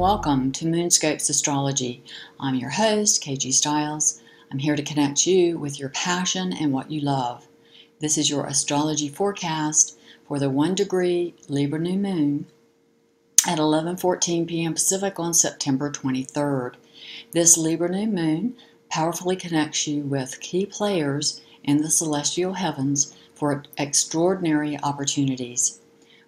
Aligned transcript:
welcome 0.00 0.50
to 0.50 0.64
Moonscopes 0.64 1.28
Astrology. 1.28 2.02
I'm 2.40 2.54
your 2.54 2.70
host, 2.70 3.22
KG 3.22 3.52
Stiles. 3.52 4.22
I'm 4.50 4.58
here 4.58 4.74
to 4.74 4.82
connect 4.82 5.26
you 5.26 5.58
with 5.58 5.78
your 5.78 5.90
passion 5.90 6.54
and 6.54 6.72
what 6.72 6.90
you 6.90 7.02
love. 7.02 7.46
This 7.98 8.16
is 8.16 8.30
your 8.30 8.46
astrology 8.46 9.10
forecast 9.10 9.98
for 10.26 10.38
the 10.38 10.48
1 10.48 10.74
degree 10.74 11.34
Libra 11.50 11.78
new 11.78 11.98
moon 11.98 12.46
at 13.46 13.58
11:14 13.58 14.46
p.m. 14.46 14.72
Pacific 14.72 15.20
on 15.20 15.34
September 15.34 15.90
23rd. 15.90 16.76
This 17.32 17.58
Libra 17.58 17.90
new 17.90 18.06
moon 18.06 18.56
powerfully 18.88 19.36
connects 19.36 19.86
you 19.86 20.00
with 20.00 20.40
key 20.40 20.64
players 20.64 21.42
in 21.62 21.82
the 21.82 21.90
celestial 21.90 22.54
heavens 22.54 23.14
for 23.34 23.64
extraordinary 23.76 24.78
opportunities. 24.82 25.78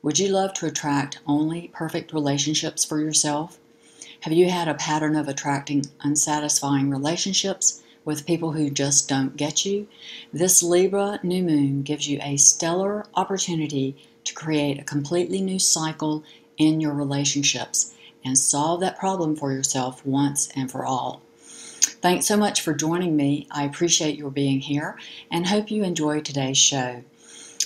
Would 0.02 0.18
you 0.18 0.28
love 0.28 0.52
to 0.54 0.66
attract 0.66 1.20
only 1.26 1.68
perfect 1.72 2.12
relationships 2.12 2.84
for 2.84 3.00
yourself? 3.00 3.58
Have 4.22 4.32
you 4.32 4.48
had 4.50 4.68
a 4.68 4.74
pattern 4.74 5.16
of 5.16 5.26
attracting 5.26 5.86
unsatisfying 6.00 6.90
relationships 6.90 7.82
with 8.04 8.24
people 8.24 8.52
who 8.52 8.70
just 8.70 9.08
don't 9.08 9.36
get 9.36 9.66
you? 9.66 9.88
This 10.32 10.62
Libra 10.62 11.18
new 11.24 11.42
moon 11.42 11.82
gives 11.82 12.06
you 12.06 12.20
a 12.22 12.36
stellar 12.36 13.04
opportunity 13.14 13.96
to 14.22 14.32
create 14.32 14.78
a 14.78 14.84
completely 14.84 15.40
new 15.40 15.58
cycle 15.58 16.22
in 16.56 16.80
your 16.80 16.94
relationships 16.94 17.94
and 18.24 18.38
solve 18.38 18.78
that 18.78 18.96
problem 18.96 19.34
for 19.34 19.50
yourself 19.50 20.06
once 20.06 20.48
and 20.54 20.70
for 20.70 20.86
all. 20.86 21.20
Thanks 21.40 22.26
so 22.26 22.36
much 22.36 22.60
for 22.60 22.74
joining 22.74 23.16
me. 23.16 23.48
I 23.50 23.64
appreciate 23.64 24.16
your 24.16 24.30
being 24.30 24.60
here 24.60 24.96
and 25.32 25.48
hope 25.48 25.68
you 25.68 25.82
enjoy 25.82 26.20
today's 26.20 26.58
show. 26.58 27.02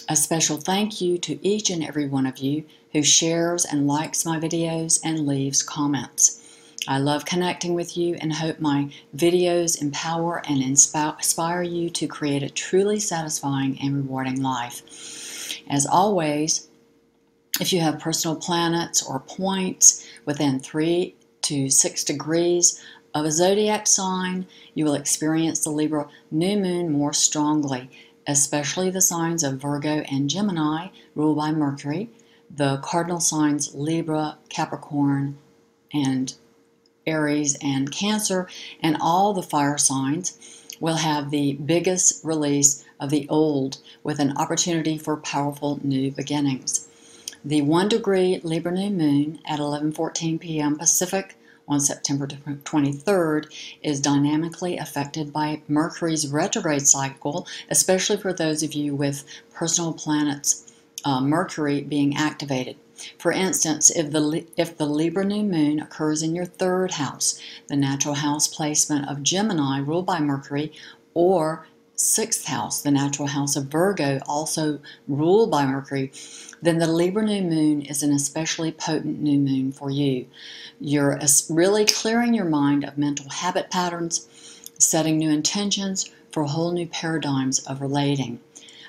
A 0.09 0.17
special 0.17 0.57
thank 0.57 1.03
you 1.03 1.19
to 1.19 1.47
each 1.47 1.69
and 1.69 1.85
every 1.85 2.07
one 2.07 2.25
of 2.25 2.39
you 2.39 2.65
who 2.93 3.03
shares 3.03 3.67
and 3.67 3.87
likes 3.87 4.25
my 4.25 4.41
videos 4.41 4.99
and 5.05 5.27
leaves 5.27 5.63
comments. 5.63 6.41
I 6.89 6.99
love 6.99 7.25
connecting 7.25 7.75
with 7.75 7.97
you 7.97 8.17
and 8.21 8.33
hope 8.33 8.61
my 8.61 8.91
videos 9.17 9.81
empower 9.81 10.43
and 10.49 10.63
inspire 10.63 11.63
you 11.63 11.91
to 11.91 12.07
create 12.07 12.43
a 12.43 12.51
truly 12.51 13.01
satisfying 13.01 13.79
and 13.81 13.97
rewarding 13.97 14.43
life. 14.43 15.61
As 15.69 15.87
always, 15.87 16.69
if 17.61 17.73
you 17.73 17.81
have 17.81 17.99
personal 17.99 18.37
planets 18.37 19.03
or 19.03 19.21
points 19.21 20.07
within 20.25 20.61
3 20.61 21.15
to 21.43 21.71
6 21.71 22.05
degrees 22.05 22.81
of 23.15 23.25
a 23.25 23.31
zodiac 23.31 23.87
sign, 23.87 24.47
you 24.75 24.85
will 24.85 24.95
experience 24.95 25.65
the 25.65 25.71
Libra 25.71 26.09
new 26.31 26.57
moon 26.57 26.93
more 26.93 27.13
strongly 27.13 27.91
especially 28.27 28.91
the 28.91 29.01
signs 29.01 29.45
of 29.45 29.61
Virgo 29.61 30.03
and 30.11 30.29
Gemini, 30.29 30.89
ruled 31.15 31.37
by 31.37 31.53
Mercury, 31.53 32.11
the 32.55 32.79
cardinal 32.79 33.21
signs 33.21 33.75
Libra, 33.75 34.39
Capricorn, 34.49 35.39
and 35.93 36.35
Aries 37.07 37.57
and 37.63 37.93
Cancer, 37.93 38.49
and 38.81 38.97
all 39.01 39.33
the 39.33 39.43
fire 39.43 39.79
signs 39.79 40.39
will 40.81 40.97
have 40.97 41.31
the 41.31 41.55
biggest 41.55 42.25
release 42.25 42.85
of 42.99 43.11
the 43.11 43.29
old 43.29 43.79
with 44.03 44.19
an 44.19 44.37
opportunity 44.37 44.99
for 44.99 45.17
powerful 45.17 45.79
new 45.83 46.11
beginnings. 46.11 46.89
The 47.45 47.63
1 47.63 47.89
degree 47.89 48.41
Libra 48.43 48.73
new 48.73 48.91
moon 48.91 49.39
at 49.47 49.61
11:14 49.61 50.41
p.m. 50.41 50.77
Pacific 50.77 51.37
on 51.69 51.81
September 51.81 52.27
23rd 52.27 53.47
is 53.83 54.01
dynamically 54.01 54.77
affected 54.77 55.33
by 55.33 55.63
Mercury's 55.69 56.29
retrograde 56.29 56.87
cycle, 56.87 57.47
especially 57.71 58.17
for 58.17 58.33
those 58.33 58.63
of 58.63 58.73
you 58.75 58.95
with 58.95 59.25
personal 59.53 59.93
planets 59.93 60.73
uh, 61.05 61.21
Mercury 61.21 61.83
being 61.83 62.17
activated. 62.17 62.77
For 63.19 63.33
instance, 63.33 63.91
if 63.91 64.11
the, 64.11 64.47
if 64.57 64.77
the 64.77 64.87
Libra 64.87 65.25
new 65.25 65.43
moon 65.43 65.81
occurs 65.81 66.23
in 66.23 66.35
your 66.35 66.47
third 66.47 66.93
house, 66.93 67.41
the 67.69 67.77
natural 67.77 68.15
house 68.15 68.49
placement 68.49 69.09
of 69.09 69.23
Gemini 69.23 69.79
ruled 69.81 70.07
by 70.07 70.21
Mercury, 70.21 70.73
or 71.15 71.67
sixth 71.95 72.47
house, 72.47 72.83
the 72.83 72.91
natural 72.91 73.29
house 73.29 73.57
of 73.57 73.67
Virgo, 73.67 74.21
also 74.27 74.81
ruled 75.09 75.51
by 75.51 75.67
Mercury, 75.67 76.13
then 76.63 76.79
the 76.79 76.87
Libra 76.87 77.23
new 77.23 77.43
moon 77.43 77.83
is 77.83 78.03
an 78.03 78.13
especially 78.13 78.73
potent 78.73 79.21
new 79.21 79.39
moon 79.39 79.73
for 79.73 79.91
you. 79.91 80.27
You're 80.81 81.19
really 81.49 81.85
clearing 81.87 82.35
your 82.35 82.45
mind 82.45 82.85
of 82.85 82.99
mental 82.99 83.31
habit 83.31 83.71
patterns, 83.71 84.27
setting 84.79 85.17
new 85.17 85.31
intentions 85.31 86.11
for 86.33 86.45
whole 86.45 86.73
new 86.73 86.87
paradigms 86.87 87.61
of 87.61 87.81
relating. 87.81 88.41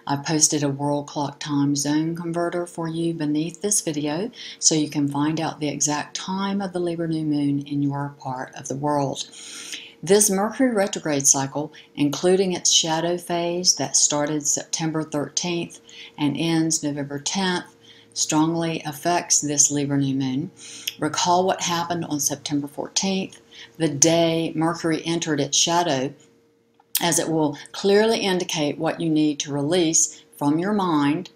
I've 0.09 0.23
posted 0.23 0.63
a 0.63 0.69
world 0.69 1.07
clock 1.07 1.37
time 1.37 1.75
zone 1.75 2.15
converter 2.15 2.65
for 2.65 2.87
you 2.87 3.13
beneath 3.13 3.61
this 3.61 3.81
video 3.81 4.31
so 4.57 4.73
you 4.73 4.89
can 4.89 5.09
find 5.09 5.41
out 5.41 5.59
the 5.59 5.67
exact 5.67 6.15
time 6.15 6.61
of 6.61 6.71
the 6.71 6.79
Libra 6.79 7.09
new 7.09 7.25
moon 7.25 7.67
in 7.67 7.83
your 7.83 8.15
part 8.17 8.55
of 8.55 8.69
the 8.69 8.77
world. 8.77 9.29
This 10.01 10.29
Mercury 10.29 10.73
retrograde 10.73 11.27
cycle, 11.27 11.73
including 11.93 12.53
its 12.53 12.71
shadow 12.71 13.17
phase 13.17 13.75
that 13.75 13.97
started 13.97 14.47
September 14.47 15.03
13th 15.03 15.81
and 16.17 16.37
ends 16.37 16.81
November 16.81 17.19
10th, 17.19 17.65
strongly 18.13 18.81
affects 18.85 19.41
this 19.41 19.69
Libra 19.69 19.97
new 19.97 20.15
moon. 20.15 20.51
Recall 20.99 21.45
what 21.45 21.61
happened 21.63 22.05
on 22.05 22.21
September 22.21 22.69
14th, 22.69 23.39
the 23.75 23.89
day 23.89 24.53
Mercury 24.55 25.05
entered 25.05 25.41
its 25.41 25.57
shadow, 25.57 26.13
as 27.01 27.19
it 27.19 27.29
will 27.29 27.57
clearly 27.71 28.19
indicate 28.19 28.77
what 28.77 28.99
you 28.99 29.09
need 29.09 29.39
to 29.39 29.51
release 29.51 30.23
from 30.37 30.59
your 30.59 30.73
mind 30.73 31.29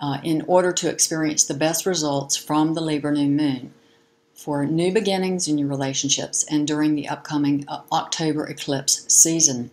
uh, 0.00 0.18
in 0.22 0.42
order 0.46 0.72
to 0.72 0.90
experience 0.90 1.44
the 1.44 1.54
best 1.54 1.86
results 1.86 2.36
from 2.36 2.74
the 2.74 2.80
Libra 2.80 3.12
new 3.12 3.28
moon 3.28 3.72
for 4.36 4.66
new 4.66 4.92
beginnings 4.92 5.48
in 5.48 5.56
your 5.56 5.68
relationships 5.68 6.44
and 6.50 6.66
during 6.66 6.94
the 6.94 7.08
upcoming 7.08 7.64
uh, 7.68 7.80
October 7.90 8.46
eclipse 8.46 9.04
season. 9.08 9.70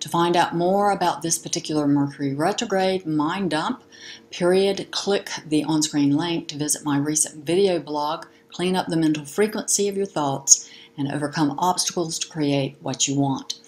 To 0.00 0.08
find 0.08 0.36
out 0.36 0.56
more 0.56 0.90
about 0.90 1.22
this 1.22 1.38
particular 1.38 1.86
Mercury 1.86 2.34
retrograde 2.34 3.06
mind 3.06 3.50
dump, 3.50 3.82
period, 4.30 4.90
click 4.90 5.30
the 5.46 5.62
on 5.62 5.82
screen 5.82 6.16
link 6.16 6.48
to 6.48 6.58
visit 6.58 6.84
my 6.84 6.98
recent 6.98 7.46
video 7.46 7.78
blog, 7.78 8.26
Clean 8.50 8.74
Up 8.74 8.88
the 8.88 8.96
Mental 8.96 9.24
Frequency 9.24 9.88
of 9.88 9.96
Your 9.96 10.06
Thoughts, 10.06 10.68
and 10.98 11.12
Overcome 11.12 11.54
Obstacles 11.58 12.18
to 12.18 12.28
Create 12.28 12.76
What 12.80 13.06
You 13.06 13.18
Want. 13.18 13.60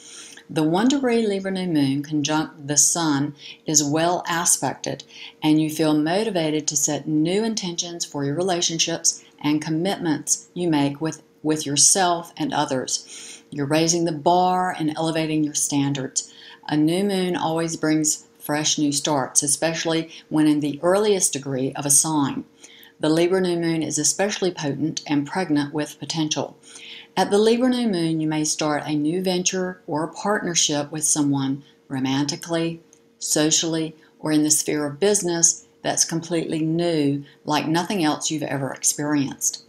The 0.51 0.65
1 0.65 0.89
degree 0.89 1.25
Libra 1.25 1.53
new 1.53 1.69
moon 1.69 2.03
conjunct 2.03 2.67
the 2.67 2.77
sun 2.77 3.37
is 3.65 3.85
well 3.85 4.25
aspected, 4.29 5.05
and 5.41 5.63
you 5.63 5.71
feel 5.71 5.95
motivated 5.95 6.67
to 6.67 6.77
set 6.77 7.07
new 7.07 7.45
intentions 7.45 8.05
for 8.05 8.25
your 8.25 8.35
relationships 8.35 9.23
and 9.39 9.63
commitments 9.63 10.49
you 10.53 10.69
make 10.69 11.01
with, 11.01 11.23
with 11.45 11.65
yourself 11.65 12.33
and 12.37 12.53
others. 12.53 13.43
You're 13.51 13.67
raising 13.67 14.05
the 14.05 14.13
bar 14.13 14.75
and 14.77 14.93
elevating 14.97 15.45
your 15.45 15.55
standards. 15.55 16.33
A 16.69 16.77
new 16.77 17.05
moon 17.05 17.37
always 17.37 17.77
brings 17.77 18.27
fresh 18.39 18.79
new 18.79 18.91
starts, 18.91 19.45
especially 19.45 20.11
when 20.29 20.49
in 20.49 20.59
the 20.59 20.81
earliest 20.83 21.33
degree 21.33 21.73
of 21.75 21.87
a 21.87 21.91
sign. 21.91 22.45
The 22.99 23.09
Libra 23.09 23.41
new 23.41 23.59
moon 23.59 23.83
is 23.83 23.99
especially 23.99 24.51
potent 24.51 25.03
and 25.07 25.27
pregnant 25.27 25.73
with 25.73 25.99
potential. 25.99 26.57
At 27.15 27.31
the 27.31 27.39
Libra 27.39 27.69
new 27.69 27.89
moon, 27.89 28.23
you 28.23 28.27
may 28.27 28.43
start 28.43 28.85
a 28.87 28.95
new 28.95 29.23
venture 29.23 29.83
or 29.87 30.03
a 30.03 30.13
partnership 30.13 30.91
with 30.91 31.05
someone 31.05 31.63
romantically, 31.87 32.81
socially, 33.19 33.95
or 34.19 34.33
in 34.33 34.45
the 34.45 34.51
sphere 34.51 34.87
of 34.87 34.99
business 34.99 35.67
that's 35.83 36.07
completely 36.07 36.61
new, 36.61 37.25
like 37.45 37.69
nothing 37.69 38.03
else 38.03 38.31
you've 38.31 38.43
ever 38.43 38.73
experienced. 38.73 39.65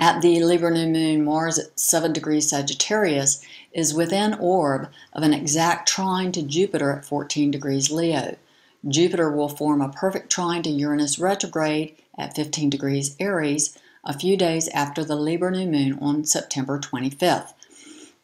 At 0.00 0.20
the 0.20 0.42
Libra 0.42 0.72
new 0.72 0.88
moon, 0.88 1.24
Mars 1.24 1.60
at 1.60 1.78
7 1.78 2.12
degrees 2.12 2.50
Sagittarius 2.50 3.40
is 3.72 3.94
within 3.94 4.34
orb 4.34 4.88
of 5.12 5.22
an 5.22 5.32
exact 5.32 5.88
trine 5.88 6.32
to 6.32 6.42
Jupiter 6.42 6.92
at 6.92 7.04
14 7.04 7.52
degrees 7.52 7.92
Leo. 7.92 8.36
Jupiter 8.88 9.30
will 9.30 9.48
form 9.48 9.80
a 9.80 9.92
perfect 9.92 10.30
trine 10.30 10.64
to 10.64 10.70
Uranus 10.70 11.20
retrograde 11.20 11.94
at 12.18 12.34
15 12.34 12.68
degrees 12.68 13.14
Aries 13.20 13.78
a 14.06 14.18
few 14.18 14.36
days 14.36 14.68
after 14.68 15.04
the 15.04 15.16
Libra 15.16 15.50
new 15.50 15.66
moon 15.66 15.98
on 16.00 16.24
September 16.24 16.78
25th. 16.78 17.52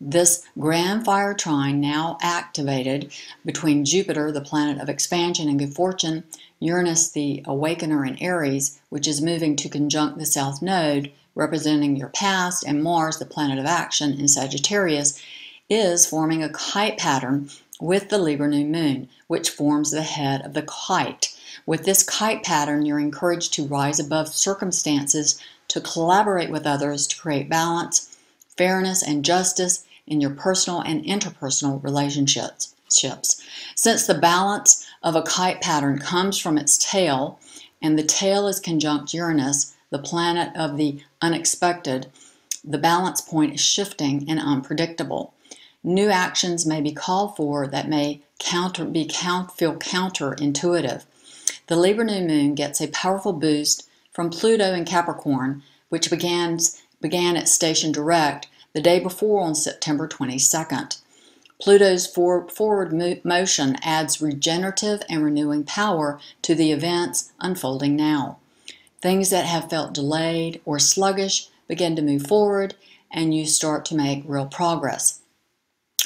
This 0.01 0.45
grand 0.59 1.05
fire 1.05 1.35
trine 1.35 1.81
now 1.81 2.19
activated 2.23 3.13
between 3.45 3.85
Jupiter, 3.85 4.33
the 4.33 4.41
planet 4.41 4.81
of 4.81 4.89
expansion 4.89 5.49
and 5.49 5.59
good 5.59 5.75
fortune, 5.75 6.25
Uranus, 6.61 7.11
the 7.11 7.43
awakener 7.45 8.05
in 8.05 8.17
Aries, 8.23 8.81
which 8.89 9.07
is 9.07 9.21
moving 9.21 9.57
to 9.57 9.69
conjunct 9.69 10.19
the 10.19 10.27
South 10.27 10.63
Node, 10.63 11.13
representing 11.35 11.97
your 11.97 12.09
past, 12.09 12.65
and 12.65 12.83
Mars, 12.83 13.19
the 13.19 13.27
planet 13.27 13.59
of 13.59 13.67
action 13.67 14.19
in 14.19 14.29
Sagittarius, 14.29 15.21
is 15.69 16.07
forming 16.07 16.43
a 16.43 16.51
kite 16.51 16.99
pattern 16.99 17.49
with 17.81 18.09
the 18.09 18.19
Libra 18.19 18.49
new 18.49 18.65
moon, 18.65 19.09
which 19.27 19.51
forms 19.51 19.91
the 19.91 20.03
head 20.03 20.43
of 20.43 20.55
the 20.55 20.63
kite. 20.63 21.35
With 21.67 21.85
this 21.85 22.03
kite 22.03 22.43
pattern, 22.43 22.87
you're 22.87 23.01
encouraged 23.01 23.53
to 23.55 23.67
rise 23.67 24.01
above 24.01 24.29
circumstances, 24.29 25.41
to 25.73 25.81
collaborate 25.81 26.51
with 26.51 26.67
others 26.67 27.07
to 27.07 27.17
create 27.17 27.49
balance, 27.49 28.19
fairness, 28.59 29.03
and 29.03 29.25
justice 29.25 29.85
in 30.07 30.21
your 30.21 30.29
personal 30.29 30.83
and 30.83 31.03
interpersonal 31.03 31.83
relationships. 31.83 32.75
Since 33.75 34.07
the 34.07 34.15
balance 34.15 34.87
of 35.03 35.17
a 35.17 35.23
kite 35.23 35.63
pattern 35.63 35.99
comes 35.99 36.37
from 36.37 36.59
its 36.59 36.77
tail, 36.77 37.41
and 37.81 37.99
the 37.99 38.03
tail 38.03 38.47
is 38.49 38.61
conjunct 38.61 39.15
Uranus, 39.15 39.75
the 39.89 39.99
planet 39.99 40.55
of 40.55 40.77
the 40.77 41.01
unexpected, 41.23 42.09
the 42.63 42.77
balance 42.77 43.23
point 43.23 43.55
is 43.55 43.61
shifting 43.61 44.27
and 44.29 44.39
unpredictable. 44.39 45.33
New 45.83 46.11
actions 46.11 46.67
may 46.67 46.83
be 46.83 46.93
called 46.93 47.35
for 47.35 47.67
that 47.67 47.89
may 47.89 48.21
counter 48.39 48.85
be 48.85 49.09
count 49.11 49.51
feel 49.53 49.77
counterintuitive. 49.77 51.05
The 51.69 51.77
Libra 51.77 52.05
new 52.05 52.21
moon 52.27 52.55
gets 52.55 52.83
a 52.83 52.89
powerful 52.89 53.33
boost 53.33 53.89
from 54.13 54.31
Pluto 54.31 54.75
in 54.75 54.85
Capricorn, 54.85 55.63
which 55.89 56.11
begins 56.11 56.83
began 57.01 57.37
at 57.37 57.49
station 57.49 57.93
direct 57.93 58.49
the 58.73 58.81
day 58.81 59.01
before 59.01 59.43
on 59.43 59.55
September 59.55 60.07
22nd. 60.07 60.99
Pluto's 61.61 62.07
forward 62.07 63.25
motion 63.25 63.77
adds 63.83 64.21
regenerative 64.21 65.03
and 65.09 65.25
renewing 65.25 65.65
power 65.65 66.19
to 66.43 66.55
the 66.55 66.73
events 66.73 67.33
unfolding 67.41 67.95
now. 67.97 68.39
Things 69.01 69.31
that 69.31 69.47
have 69.47 69.71
felt 69.71 69.95
delayed 69.95 70.61
or 70.65 70.79
sluggish 70.79 71.49
begin 71.69 71.97
to 71.97 72.03
move 72.03 72.27
forward, 72.27 72.75
and 73.11 73.35
you 73.35 73.47
start 73.47 73.85
to 73.87 73.97
make 73.97 74.23
real 74.27 74.47
progress. 74.47 75.22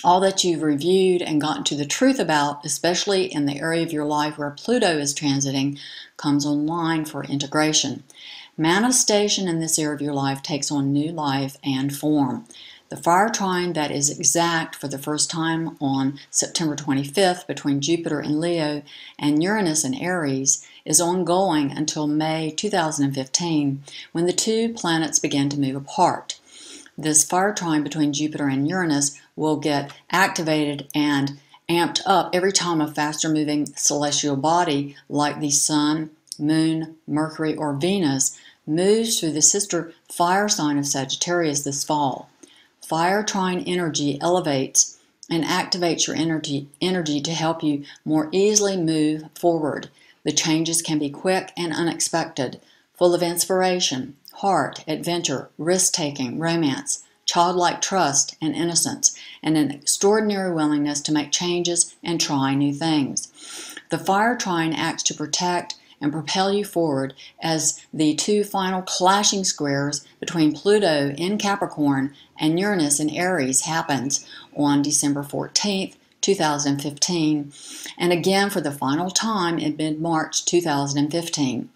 All 0.07 0.21
that 0.21 0.45
you've 0.45 0.63
reviewed 0.63 1.21
and 1.21 1.41
gotten 1.41 1.65
to 1.65 1.75
the 1.75 1.85
truth 1.85 2.21
about, 2.21 2.65
especially 2.65 3.25
in 3.25 3.47
the 3.47 3.59
area 3.59 3.83
of 3.83 3.93
your 3.93 4.05
life 4.05 4.39
where 4.39 4.53
Pluto 4.53 4.97
is 4.99 5.13
transiting, 5.13 5.81
comes 6.17 6.47
online 6.47 7.05
for 7.05 7.25
integration. 7.25 8.05
Manifestation 8.57 9.49
in 9.49 9.59
this 9.59 9.81
area 9.81 9.97
of 9.97 10.01
your 10.01 10.15
life 10.15 10.45
takes 10.45 10.71
on 10.71 10.93
new 10.93 11.11
life 11.11 11.57
and 11.65 11.93
form. 11.93 12.45
The 12.89 12.97
fire 12.97 13.29
trine 13.29 13.73
that 13.73 13.91
is 13.91 14.09
exact 14.09 14.77
for 14.77 14.87
the 14.87 14.97
first 14.97 15.29
time 15.29 15.77
on 15.81 16.21
September 16.31 16.77
25th 16.77 17.45
between 17.49 17.81
Jupiter 17.81 18.21
and 18.21 18.39
Leo 18.39 18.83
and 19.19 19.43
Uranus 19.43 19.83
and 19.83 20.01
Aries 20.01 20.65
is 20.85 21.01
ongoing 21.01 21.73
until 21.73 22.07
May 22.07 22.53
2015 22.53 23.83
when 24.13 24.27
the 24.27 24.33
two 24.33 24.73
planets 24.73 25.19
begin 25.19 25.49
to 25.49 25.59
move 25.59 25.75
apart. 25.75 26.39
This 26.97 27.25
fire 27.25 27.53
trine 27.53 27.83
between 27.83 28.13
Jupiter 28.13 28.47
and 28.47 28.67
Uranus 28.67 29.21
will 29.37 29.57
get 29.57 29.93
activated 30.11 30.89
and 30.95 31.39
amped 31.69 32.01
up 32.07 32.31
every 32.33 32.53
time 32.53 32.81
a 32.81 32.91
faster 32.91 33.29
moving 33.29 33.67
celestial 33.67 34.37
body 34.37 34.97
like 35.09 35.41
the 35.41 35.51
Sun, 35.51 36.11
Moon, 36.39 36.97
Mercury, 37.07 37.55
or 37.55 37.75
Venus 37.75 38.39
moves 38.67 39.21
through 39.21 39.33
the 39.33 39.43
sister 39.43 39.93
fire 40.09 40.49
sign 40.49 40.79
of 40.79 40.87
Sagittarius 40.87 41.63
this 41.63 41.85
fall. 41.85 42.29
Fire 42.81 43.23
trine 43.23 43.61
energy 43.67 44.19
elevates 44.21 44.99
and 45.31 45.45
activates 45.45 46.07
your 46.07 46.17
energy, 46.17 46.69
energy 46.81 47.21
to 47.21 47.33
help 47.33 47.63
you 47.63 47.85
more 48.05 48.29
easily 48.33 48.77
move 48.77 49.25
forward. 49.35 49.89
The 50.25 50.33
changes 50.33 50.83
can 50.83 50.99
be 50.99 51.11
quick 51.11 51.53
and 51.57 51.73
unexpected, 51.73 52.61
full 52.95 53.15
of 53.15 53.23
inspiration, 53.23 54.17
heart, 54.35 54.85
adventure, 54.87 55.49
risk 55.59 55.93
taking, 55.93 56.39
romance, 56.39 57.05
childlike 57.25 57.81
trust 57.81 58.37
and 58.41 58.55
innocence, 58.55 59.16
and 59.47 59.57
an 59.57 59.71
extraordinary 59.71 60.53
willingness 60.53 61.01
to 61.01 61.13
make 61.13 61.31
changes 61.31 61.95
and 62.03 62.21
try 62.21 62.53
new 62.53 62.75
things. 62.75 63.33
The 63.91 63.99
fire 63.99 64.37
trine 64.37 64.73
acts 64.73 65.05
to 65.05 65.15
protect 65.15 65.77
and 66.01 66.13
propel 66.13 66.53
you 66.53 66.65
forward 66.65 67.15
as 67.41 67.81
the 67.95 68.15
two 68.17 68.43
final 68.43 68.83
clashing 68.83 69.45
squares 69.45 70.05
between 70.21 70.53
Pluto 70.53 71.15
in 71.17 71.39
Capricorn 71.39 72.13
and 72.39 72.59
Uranus 72.59 72.99
in 72.99 73.09
Aries 73.09 73.63
happens 73.63 74.27
on 74.57 74.83
December 74.83 75.23
14th, 75.23 75.95
2015, 76.27 77.53
and 77.97 78.13
again 78.13 78.51
for 78.51 78.61
the 78.61 78.73
final 78.73 79.11
time 79.11 79.61
in 79.61 79.77
mid 79.77 80.01
March 80.01 80.45
2015. 80.45 81.69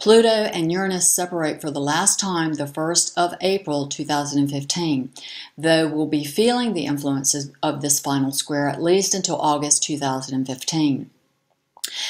Pluto 0.00 0.28
and 0.28 0.72
Uranus 0.72 1.08
separate 1.08 1.60
for 1.60 1.70
the 1.70 1.80
last 1.80 2.18
time 2.18 2.54
the 2.54 2.64
1st 2.64 3.12
of 3.16 3.34
April 3.40 3.86
2015, 3.86 5.12
though 5.56 5.86
we'll 5.86 6.06
be 6.06 6.24
feeling 6.24 6.72
the 6.72 6.84
influences 6.84 7.52
of 7.62 7.80
this 7.80 8.00
final 8.00 8.32
square 8.32 8.68
at 8.68 8.82
least 8.82 9.14
until 9.14 9.40
August 9.40 9.84
2015. 9.84 11.10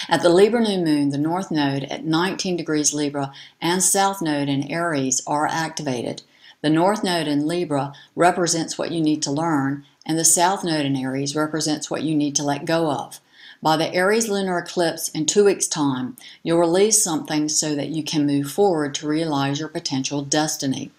At 0.09 0.23
the 0.23 0.31
Libra 0.31 0.63
new 0.63 0.83
moon, 0.83 1.11
the 1.11 1.19
North 1.19 1.51
Node 1.51 1.85
at 1.85 2.07
19 2.07 2.57
degrees 2.57 2.95
Libra 2.95 3.35
and 3.61 3.83
South 3.83 4.23
Node 4.23 4.49
in 4.49 4.71
Aries 4.73 5.21
are 5.27 5.47
activated. 5.47 6.23
The 6.63 6.71
North 6.71 7.05
Node 7.05 7.29
in 7.29 7.47
Libra 7.47 7.93
represents 8.17 8.79
what 8.79 8.93
you 8.93 9.03
need 9.03 9.21
to 9.25 9.31
learn, 9.31 9.85
and 10.07 10.19
the 10.19 10.25
South 10.25 10.65
Node 10.65 10.87
in 10.87 10.97
Aries 10.97 11.37
represents 11.37 11.91
what 11.91 12.03
you 12.03 12.15
need 12.15 12.35
to 12.37 12.43
let 12.43 12.65
go 12.65 12.91
of. 12.91 13.21
By 13.63 13.77
the 13.77 13.95
Aries 13.95 14.29
lunar 14.29 14.59
eclipse 14.59 15.09
in 15.11 15.27
two 15.27 15.45
weeks' 15.45 15.69
time, 15.69 16.17
you'll 16.43 16.59
release 16.59 17.03
something 17.03 17.49
so 17.49 17.75
that 17.77 17.91
you 17.91 18.03
can 18.03 18.27
move 18.27 18.51
forward 18.51 18.95
to 18.97 19.07
realize 19.07 19.61
your 19.61 19.69
potential 19.69 20.23
destiny. 20.23 20.91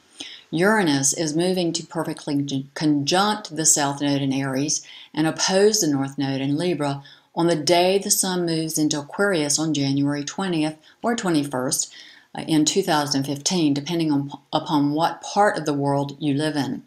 Uranus 0.50 1.14
is 1.14 1.36
moving 1.36 1.74
to 1.74 1.86
perfectly 1.86 2.68
conjunct 2.76 3.56
the 3.56 3.66
South 3.66 4.02
Node 4.02 4.22
in 4.22 4.32
Aries 4.32 4.86
and 5.14 5.28
oppose 5.28 5.82
the 5.82 5.88
North 5.88 6.18
Node 6.18 6.42
in 6.42 6.58
Libra 6.58 7.04
on 7.36 7.48
the 7.48 7.56
day 7.56 7.98
the 7.98 8.12
Sun 8.12 8.46
moves 8.46 8.78
into 8.78 9.00
Aquarius 9.00 9.58
on 9.58 9.74
January 9.74 10.24
20th 10.24 10.76
or 11.02 11.16
21st 11.16 11.92
uh, 11.92 11.96
in 12.35 12.65
2015, 12.65 13.74
depending 13.74 14.12
on, 14.12 14.31
upon 14.51 14.91
what 14.91 15.21
part 15.21 15.57
of 15.57 15.65
the 15.65 15.74
world 15.74 16.18
you 16.19 16.33
live 16.33 16.56
in. 16.56 16.83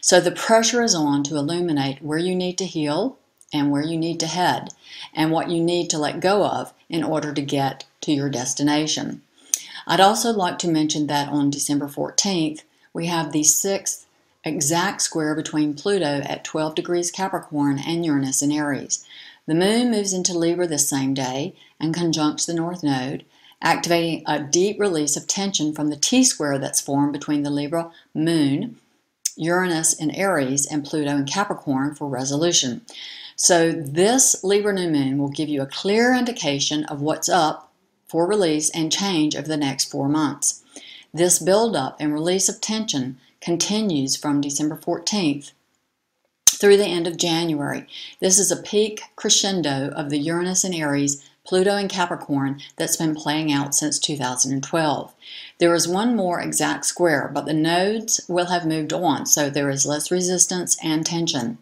So 0.00 0.20
the 0.20 0.32
pressure 0.32 0.82
is 0.82 0.94
on 0.94 1.22
to 1.24 1.36
illuminate 1.36 2.02
where 2.02 2.18
you 2.18 2.34
need 2.34 2.58
to 2.58 2.66
heal 2.66 3.18
and 3.52 3.70
where 3.70 3.82
you 3.82 3.96
need 3.96 4.20
to 4.20 4.26
head 4.26 4.68
and 5.14 5.30
what 5.30 5.50
you 5.50 5.62
need 5.62 5.88
to 5.90 5.98
let 5.98 6.20
go 6.20 6.44
of 6.44 6.72
in 6.88 7.04
order 7.04 7.32
to 7.32 7.42
get 7.42 7.84
to 8.02 8.12
your 8.12 8.28
destination. 8.28 9.22
I'd 9.86 10.00
also 10.00 10.32
like 10.32 10.58
to 10.60 10.68
mention 10.68 11.06
that 11.06 11.28
on 11.28 11.50
December 11.50 11.86
14th, 11.86 12.62
we 12.92 13.06
have 13.06 13.32
the 13.32 13.44
sixth 13.44 14.06
exact 14.44 15.02
square 15.02 15.34
between 15.34 15.74
Pluto 15.74 16.22
at 16.24 16.44
12 16.44 16.74
degrees 16.74 17.10
Capricorn 17.10 17.78
and 17.78 18.04
Uranus 18.04 18.42
in 18.42 18.52
Aries. 18.52 19.04
The 19.46 19.54
moon 19.54 19.90
moves 19.90 20.12
into 20.12 20.36
Libra 20.36 20.66
the 20.66 20.78
same 20.78 21.14
day 21.14 21.54
and 21.80 21.94
conjuncts 21.94 22.44
the 22.44 22.54
North 22.54 22.82
Node, 22.82 23.24
activating 23.62 24.22
a 24.26 24.42
deep 24.42 24.78
release 24.78 25.16
of 25.16 25.26
tension 25.26 25.72
from 25.72 25.90
the 25.90 25.96
T 25.96 26.24
square 26.24 26.58
that's 26.58 26.80
formed 26.80 27.12
between 27.12 27.42
the 27.42 27.50
Libra 27.50 27.90
moon, 28.14 28.78
Uranus 29.36 29.92
in 29.92 30.10
Aries, 30.12 30.66
and 30.66 30.84
Pluto 30.84 31.16
in 31.16 31.26
Capricorn 31.26 31.94
for 31.94 32.08
resolution. 32.08 32.82
So, 33.36 33.70
this 33.70 34.42
Libra 34.42 34.72
new 34.72 34.90
moon 34.90 35.18
will 35.18 35.28
give 35.28 35.48
you 35.48 35.62
a 35.62 35.66
clear 35.66 36.12
indication 36.12 36.84
of 36.84 37.00
what's 37.00 37.28
up 37.28 37.72
for 38.08 38.26
release 38.26 38.70
and 38.70 38.90
change 38.90 39.36
over 39.36 39.46
the 39.46 39.56
next 39.56 39.90
four 39.90 40.08
months. 40.08 40.64
This 41.12 41.38
build-up 41.38 41.96
and 42.00 42.12
release 42.12 42.48
of 42.48 42.60
tension 42.60 43.18
continues 43.40 44.16
from 44.16 44.40
December 44.40 44.76
14th 44.76 45.52
through 46.48 46.76
the 46.76 46.86
end 46.86 47.06
of 47.06 47.16
January. 47.16 47.86
This 48.20 48.38
is 48.38 48.50
a 48.50 48.56
peak 48.56 49.02
crescendo 49.14 49.90
of 49.90 50.10
the 50.10 50.18
Uranus 50.18 50.64
and 50.64 50.74
Aries, 50.74 51.27
Pluto 51.48 51.76
and 51.76 51.88
Capricorn 51.88 52.60
that's 52.76 52.98
been 52.98 53.14
playing 53.14 53.50
out 53.50 53.74
since 53.74 53.98
2012. 53.98 55.14
There 55.56 55.74
is 55.74 55.88
one 55.88 56.14
more 56.14 56.42
exact 56.42 56.84
square, 56.84 57.30
but 57.32 57.46
the 57.46 57.54
nodes 57.54 58.20
will 58.28 58.46
have 58.46 58.66
moved 58.66 58.92
on, 58.92 59.24
so 59.24 59.48
there 59.48 59.70
is 59.70 59.86
less 59.86 60.10
resistance 60.10 60.76
and 60.84 61.06
tension. 61.06 61.56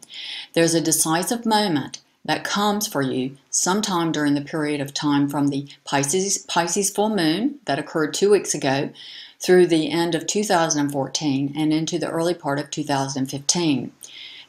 There's 0.55 0.75
a 0.75 0.81
decisive 0.81 1.47
moment 1.47 2.01
that 2.25 2.43
comes 2.43 2.89
for 2.89 3.01
you 3.01 3.37
sometime 3.49 4.11
during 4.11 4.35
the 4.35 4.41
period 4.41 4.81
of 4.81 4.93
time 4.93 5.29
from 5.29 5.51
the 5.51 5.69
Pisces, 5.85 6.39
Pisces 6.39 6.91
full 6.91 7.11
moon 7.11 7.61
that 7.67 7.79
occurred 7.79 8.13
two 8.13 8.29
weeks 8.29 8.55
ago 8.55 8.91
through 9.39 9.69
the 9.69 9.93
end 9.93 10.17
of 10.17 10.27
2014 10.27 11.55
and 11.57 11.73
into 11.73 11.97
the 11.97 12.11
early 12.11 12.35
part 12.35 12.59
of 12.59 12.73
2015. 12.73 13.93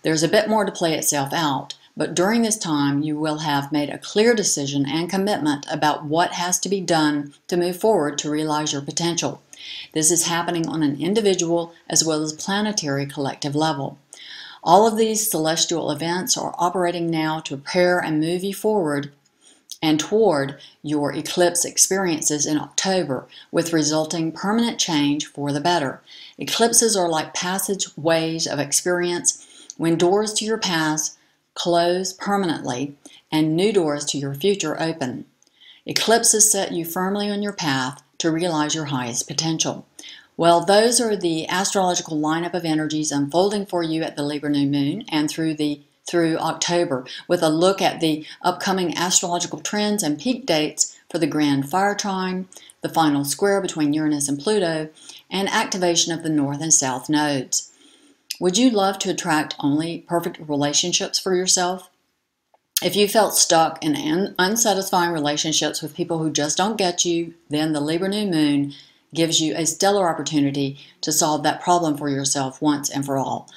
There's 0.02 0.24
a 0.24 0.28
bit 0.28 0.50
more 0.50 0.66
to 0.66 0.72
play 0.72 0.96
itself 0.96 1.32
out, 1.32 1.76
but 1.98 2.14
during 2.14 2.44
this 2.44 2.58
time 2.58 3.02
you 3.02 3.18
will 3.18 3.40
have 3.40 3.72
made 3.72 3.90
a 3.90 3.98
clear 3.98 4.36
decision 4.36 4.86
and 4.88 5.10
commitment 5.10 5.66
about 5.70 6.06
what 6.06 6.34
has 6.34 6.60
to 6.60 6.70
be 6.70 6.80
done 6.80 7.34
to 7.48 7.58
move 7.58 7.78
forward 7.78 8.20
to 8.20 8.30
realize 8.30 8.72
your 8.72 8.84
potential. 8.84 9.42
This 9.94 10.12
is 10.12 10.28
happening 10.28 10.68
on 10.68 10.84
an 10.84 11.02
individual 11.02 11.74
as 11.90 12.06
well 12.06 12.22
as 12.22 12.34
planetary 12.34 13.08
collective 13.08 13.56
level. 13.56 13.98
All 14.64 14.88
of 14.88 14.98
these 14.98 15.30
celestial 15.30 15.90
events 15.90 16.38
are 16.38 16.54
operating 16.60 17.10
now 17.10 17.40
to 17.42 17.58
prepare 17.58 18.00
and 18.00 18.20
move 18.20 18.44
you 18.44 18.54
forward 18.54 19.12
and 19.82 20.00
toward 20.00 20.60
your 20.84 21.14
eclipse 21.14 21.66
experiences 21.66 22.46
in 22.46 22.60
October 22.60 23.28
with 23.52 23.74
resulting 23.74 24.32
permanent 24.32 24.80
change 24.80 25.26
for 25.26 25.52
the 25.52 25.62
better. 25.62 26.02
Eclipses 26.38 26.96
are 26.96 27.10
like 27.10 27.34
passageways 27.34 28.46
of 28.46 28.60
experience 28.60 29.46
when 29.78 29.98
doors 29.98 30.34
to 30.34 30.46
your 30.46 30.58
past 30.58 31.17
close 31.58 32.14
permanently 32.14 32.96
and 33.32 33.56
new 33.56 33.74
doors 33.74 34.06
to 34.06 34.18
your 34.20 34.36
future 34.36 34.80
open. 34.80 35.26
Eclipses 35.88 36.52
set 36.52 36.72
you 36.72 36.86
firmly 36.86 37.32
on 37.32 37.42
your 37.42 37.52
path 37.52 38.04
to 38.20 38.30
realize 38.30 38.76
your 38.76 38.86
highest 38.86 39.28
potential. 39.28 39.88
Well, 40.38 40.64
those 40.64 41.02
are 41.02 41.16
the 41.16 41.48
astrological 41.48 42.16
lineup 42.16 42.54
of 42.54 42.64
energies 42.64 43.12
unfolding 43.12 43.66
for 43.66 43.82
you 43.82 44.04
at 44.04 44.16
the 44.16 44.22
Libra 44.22 44.52
new 44.52 44.68
moon 44.68 45.04
and 45.10 45.30
through 45.30 45.56
the 45.56 45.82
through 46.08 46.38
October 46.38 47.06
with 47.28 47.42
a 47.42 47.50
look 47.50 47.82
at 47.82 48.00
the 48.00 48.26
upcoming 48.42 48.96
astrological 48.96 49.60
trends 49.60 50.04
and 50.04 50.22
peak 50.22 50.46
dates 50.46 50.98
for 51.10 51.18
the 51.18 51.28
grand 51.28 51.70
fire 51.70 51.96
trine, 51.96 52.48
the 52.82 52.88
final 52.88 53.26
square 53.26 53.60
between 53.60 53.94
Uranus 53.94 54.30
and 54.30 54.40
Pluto, 54.40 54.90
and 55.30 55.50
activation 55.50 56.14
of 56.14 56.24
the 56.24 56.30
north 56.30 56.62
and 56.62 56.74
south 56.74 57.10
nodes. 57.10 57.74
Would 58.40 58.58
you 58.58 58.70
love 58.70 59.00
to 59.00 59.10
attract 59.10 59.56
only 59.60 60.00
perfect 60.08 60.40
relationships 60.48 61.18
for 61.18 61.36
yourself? 61.36 61.90
If 62.84 62.96
you 62.96 63.08
felt 63.08 63.34
stuck 63.34 63.84
in 63.84 63.96
un- 63.96 64.36
unsatisfying 64.38 65.12
relationships 65.12 65.82
with 65.82 65.96
people 65.96 66.20
who 66.20 66.30
just 66.30 66.58
don't 66.58 66.78
get 66.78 67.04
you, 67.04 67.34
then 67.50 67.74
the 67.74 67.82
Libra 67.82 68.10
new 68.10 68.28
moon 68.28 68.74
gives 69.16 69.42
you 69.42 69.56
a 69.56 69.66
stellar 69.66 70.08
opportunity 70.08 70.78
to 71.02 71.12
solve 71.12 71.42
that 71.42 71.62
problem 71.62 71.98
for 71.98 72.10
yourself 72.10 72.62
once 72.62 72.92
and 72.92 73.04
for 73.04 73.18
all. 73.18 73.50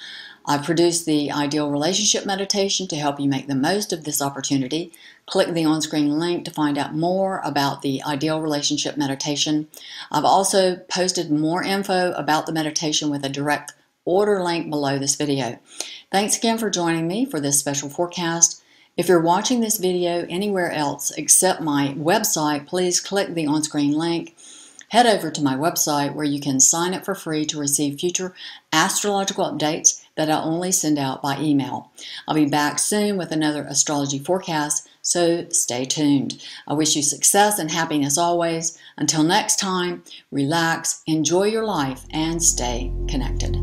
I've 0.47 0.65
produced 0.65 1.05
the 1.05 1.31
Ideal 1.31 1.71
Relationship 1.71 2.25
Meditation 2.25 2.89
to 2.89 2.97
help 2.97 3.21
you 3.21 3.29
make 3.29 3.47
the 3.47 3.55
most 3.55 3.93
of 3.93 4.05
this 4.05 4.23
opportunity. 4.23 4.91
Click 5.27 5.53
the 5.53 5.67
on 5.67 5.83
screen 5.83 6.19
link 6.19 6.47
to 6.47 6.51
find 6.51 6.79
out 6.79 6.95
more 6.95 7.43
about 7.45 7.83
the 7.83 8.03
Ideal 8.03 8.41
Relationship 8.41 8.97
Meditation. 8.97 9.69
I've 10.11 10.25
also 10.25 10.77
posted 10.89 11.31
more 11.31 11.63
info 11.63 12.13
about 12.13 12.47
the 12.47 12.53
meditation 12.53 13.11
with 13.11 13.23
a 13.27 13.29
direct 13.29 13.75
order 14.05 14.43
link 14.43 14.71
below 14.71 14.99
this 14.99 15.17
video. 15.17 15.59
Thanks 16.11 16.37
again 16.37 16.59
for 16.59 16.71
joining 16.71 17.07
me 17.07 17.25
for 17.25 17.41
this 17.41 17.59
special 17.59 17.89
forecast. 17.89 18.63
If 18.97 19.09
you're 19.09 19.21
watching 19.21 19.61
this 19.61 19.79
video 19.79 20.27
anywhere 20.29 20.71
else 20.71 21.11
except 21.13 21.63
my 21.63 21.95
website, 21.97 22.67
please 22.67 23.01
click 23.01 23.35
the 23.35 23.47
on 23.47 23.63
screen 23.63 23.93
link 23.93 24.35
head 24.91 25.07
over 25.07 25.31
to 25.31 25.43
my 25.43 25.55
website 25.55 26.15
where 26.15 26.25
you 26.25 26.41
can 26.41 26.61
sign 26.61 26.95
up 26.95 27.05
for 27.05 27.15
free 27.15 27.47
to 27.47 27.59
receive 27.59 27.99
future 27.99 28.35
astrological 28.73 29.45
updates 29.45 30.05
that 30.17 30.31
I 30.31 30.43
only 30.43 30.71
send 30.73 30.99
out 30.99 31.23
by 31.23 31.39
email. 31.41 31.91
I'll 32.29 32.35
be 32.35 32.47
back 32.47 32.79
soon 32.79 33.17
with 33.17 33.33
another 33.33 33.63
astrology 33.63 34.19
forecast, 34.19 34.89
so 35.01 35.49
stay 35.51 35.85
tuned. 35.85 36.45
I 36.67 36.75
wish 36.75 36.95
you 36.95 37.03
success 37.03 37.59
and 37.59 37.71
happiness 37.71 38.19
always. 38.19 38.77
Until 38.97 39.23
next 39.23 39.59
time, 39.59 40.03
relax, 40.31 41.03
enjoy 41.07 41.45
your 41.45 41.65
life, 41.65 42.05
and 42.11 42.43
stay 42.43 42.93
connected. 43.09 43.60